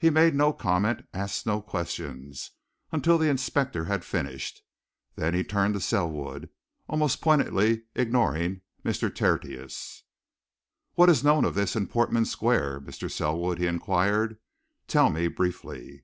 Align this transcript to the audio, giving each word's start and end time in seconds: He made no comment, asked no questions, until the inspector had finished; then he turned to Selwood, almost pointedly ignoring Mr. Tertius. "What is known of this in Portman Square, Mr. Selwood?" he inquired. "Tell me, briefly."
He 0.00 0.10
made 0.10 0.34
no 0.34 0.52
comment, 0.52 1.06
asked 1.14 1.46
no 1.46 1.62
questions, 1.62 2.50
until 2.90 3.18
the 3.18 3.28
inspector 3.30 3.84
had 3.84 4.04
finished; 4.04 4.62
then 5.14 5.32
he 5.32 5.44
turned 5.44 5.74
to 5.74 5.80
Selwood, 5.80 6.50
almost 6.88 7.20
pointedly 7.20 7.84
ignoring 7.94 8.62
Mr. 8.84 9.14
Tertius. 9.14 10.02
"What 10.94 11.08
is 11.08 11.22
known 11.22 11.44
of 11.44 11.54
this 11.54 11.76
in 11.76 11.86
Portman 11.86 12.24
Square, 12.24 12.80
Mr. 12.80 13.08
Selwood?" 13.08 13.60
he 13.60 13.68
inquired. 13.68 14.38
"Tell 14.88 15.08
me, 15.08 15.28
briefly." 15.28 16.02